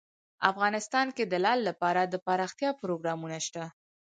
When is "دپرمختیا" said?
2.13-2.71